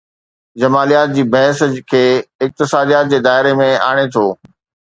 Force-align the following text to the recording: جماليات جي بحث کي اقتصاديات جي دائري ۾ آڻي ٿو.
جماليات 0.61 1.09
جي 1.17 1.23
بحث 1.35 1.59
کي 1.93 2.03
اقتصاديات 2.47 3.13
جي 3.15 3.23
دائري 3.29 3.55
۾ 3.63 3.69
آڻي 3.93 4.11
ٿو. 4.17 4.29